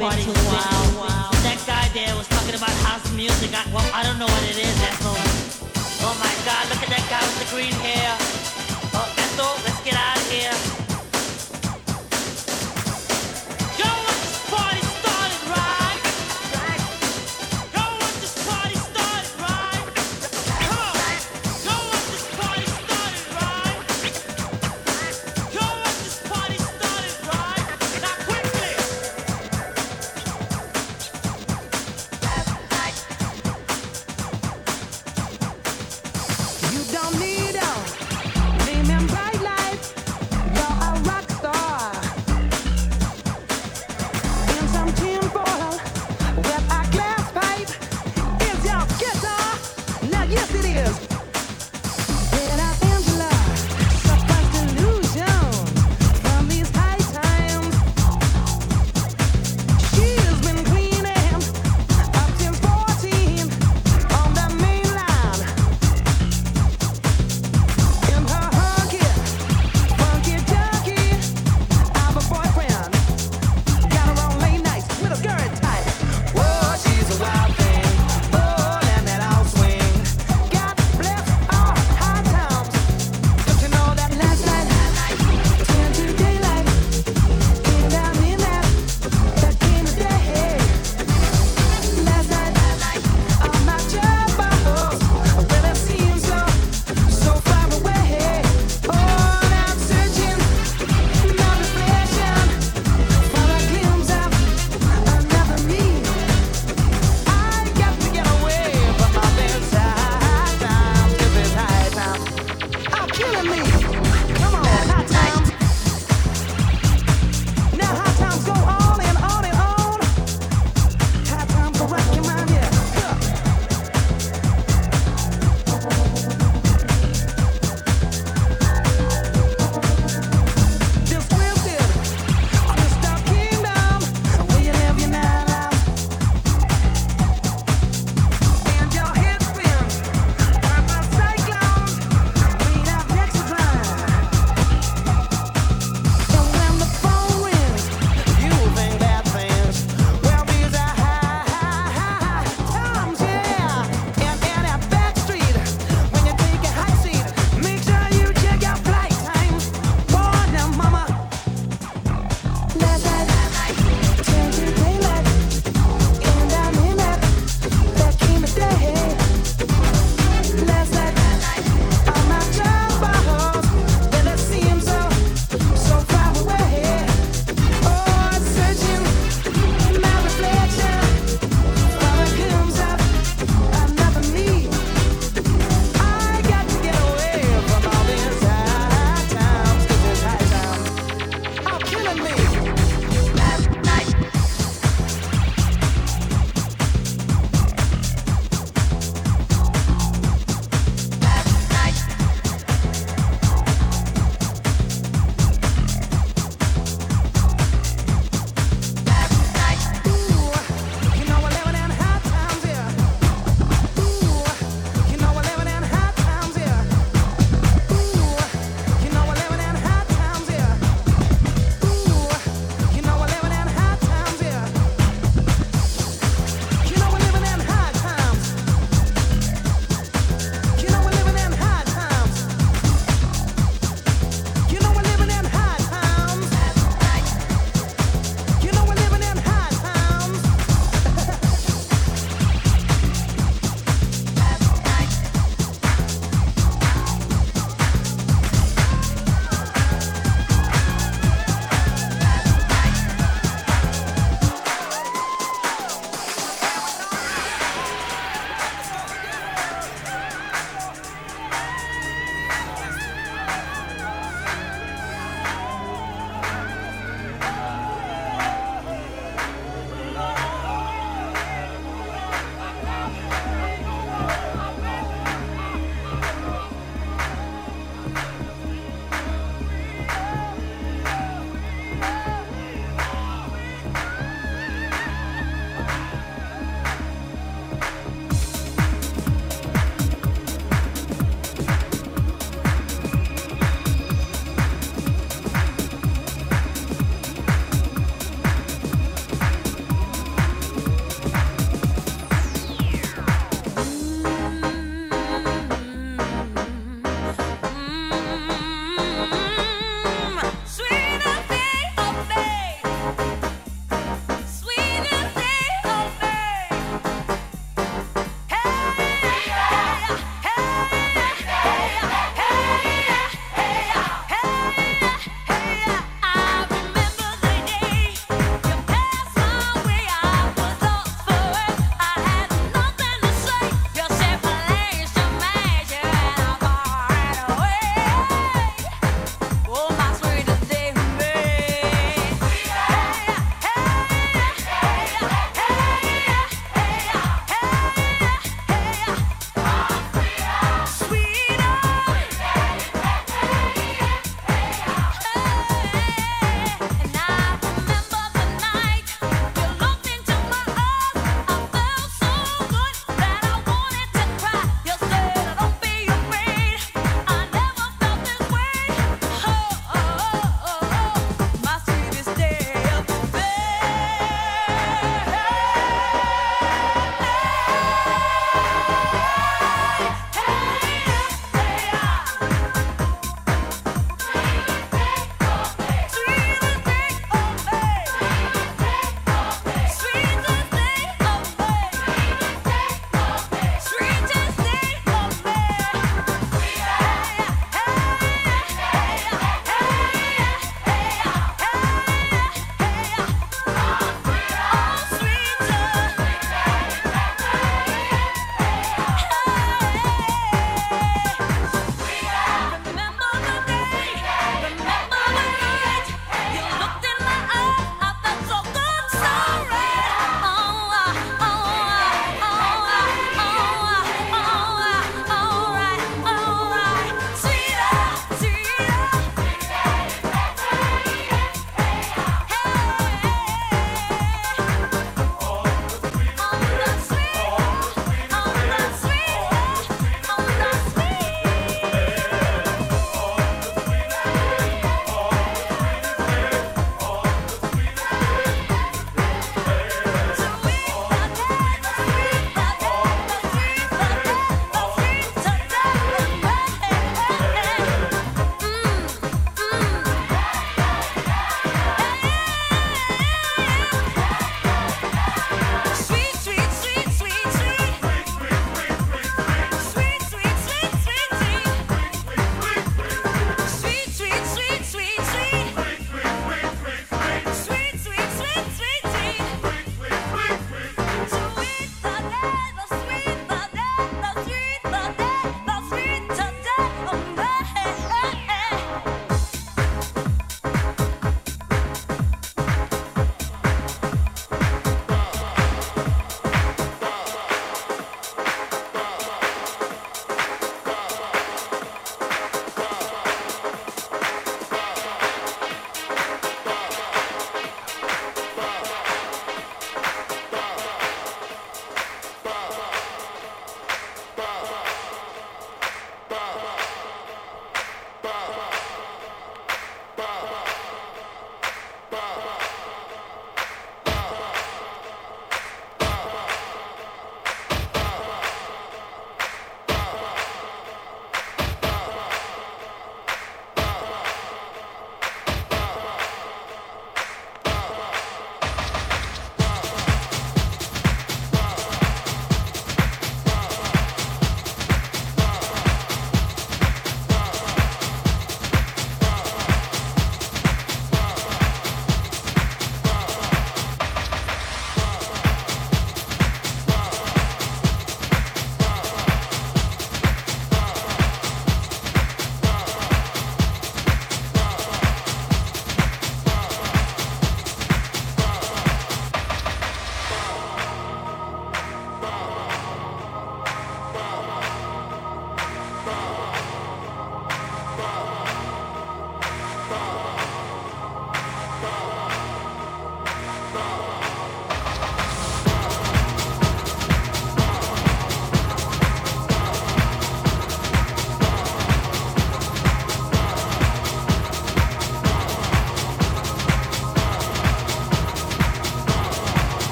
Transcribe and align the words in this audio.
a 0.00 0.06
while. 0.94 1.32
That 1.42 1.58
guy 1.66 1.88
there 1.90 2.14
was 2.14 2.28
talking 2.28 2.54
about 2.54 2.70
house 2.86 3.10
music. 3.12 3.50
I, 3.50 3.66
well, 3.74 3.82
I 3.92 4.02
don't 4.06 4.18
know 4.18 4.30
what 4.30 4.42
it 4.46 4.58
is, 4.58 4.77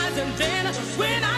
eyes 0.00 0.18
and 0.18 0.32
then 0.36 0.66
when 0.98 1.24
I 1.24 1.31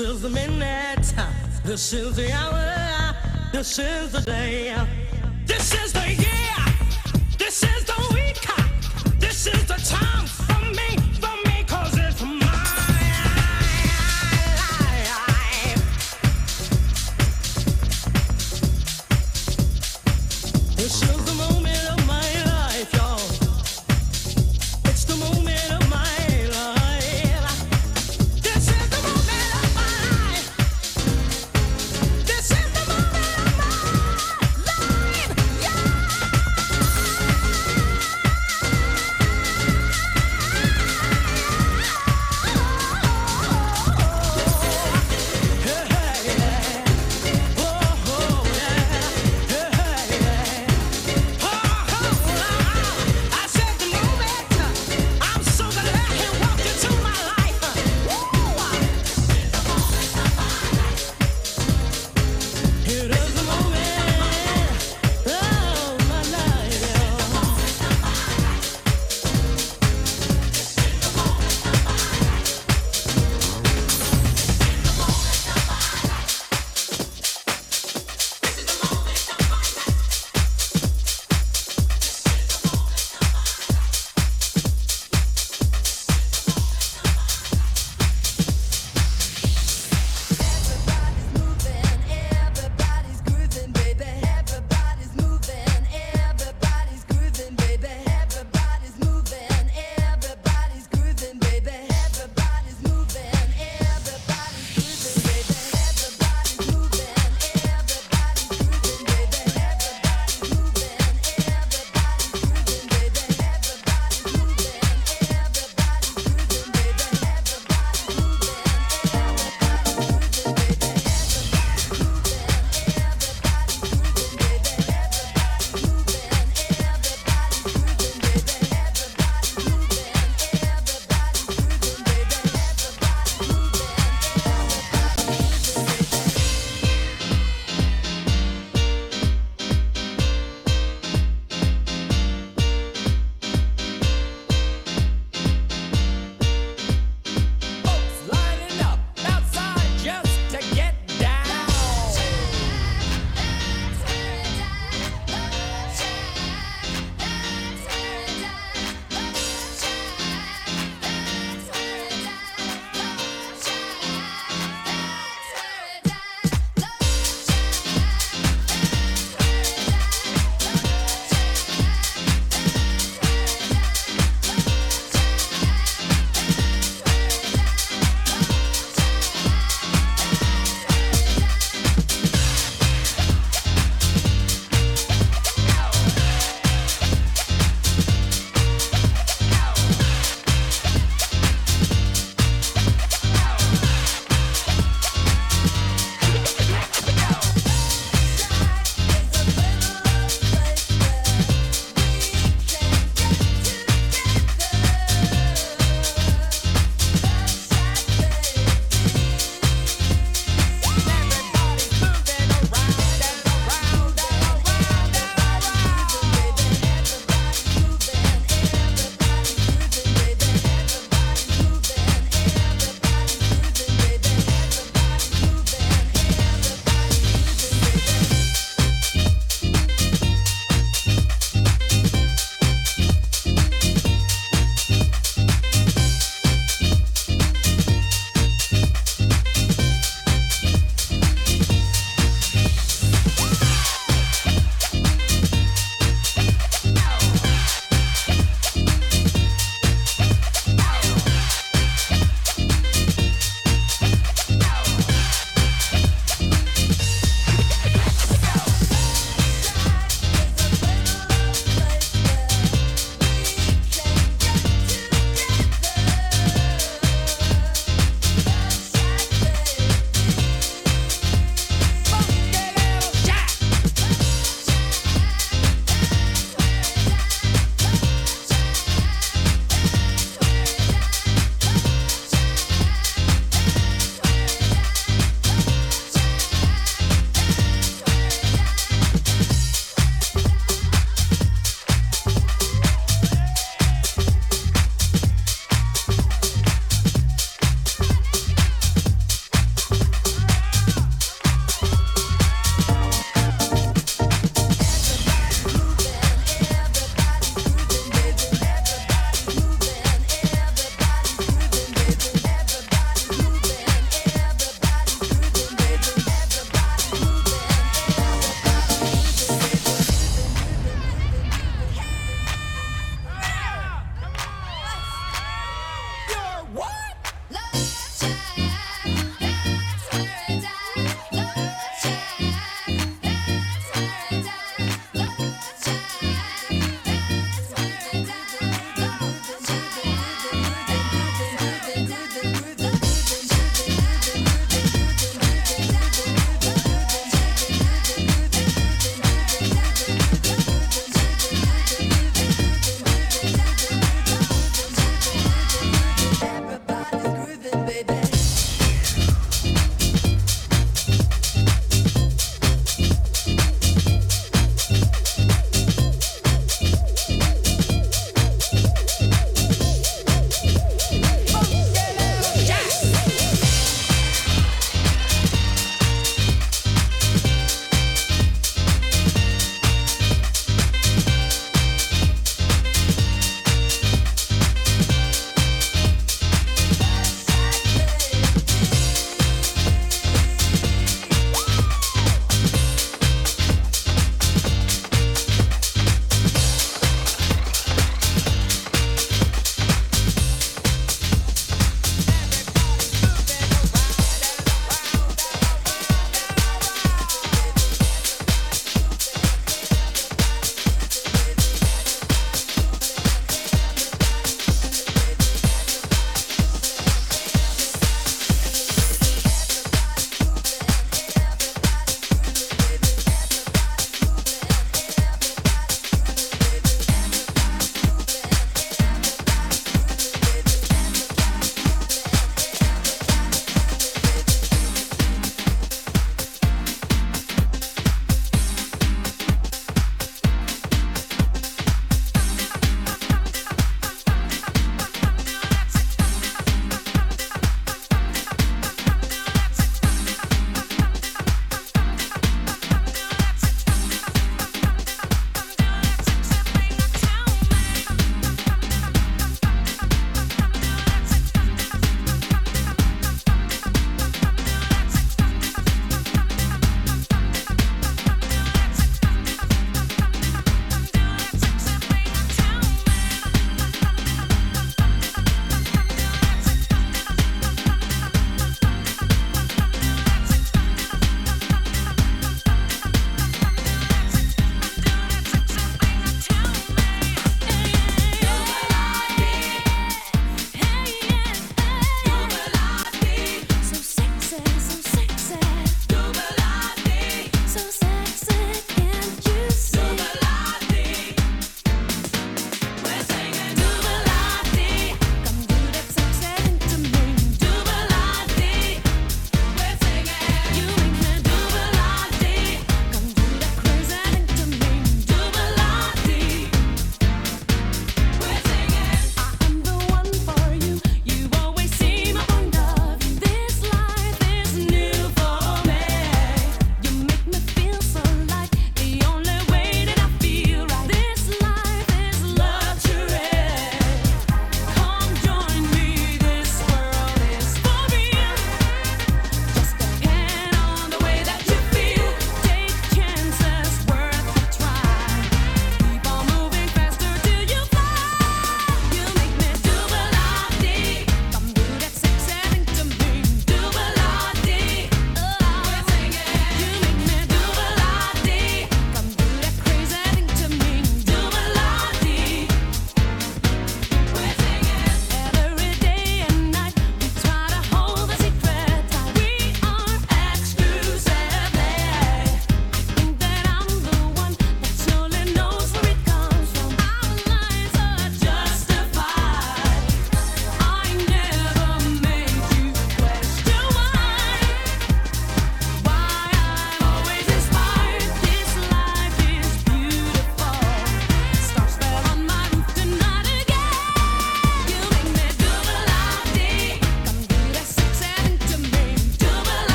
is 0.00 0.22
the 0.22 0.30
minute. 0.30 1.12
This 1.62 1.92
is 1.92 2.16
the 2.16 2.32
hour. 2.32 3.14
This 3.52 3.78
is 3.78 4.12
the 4.12 4.20
day. 4.20 4.99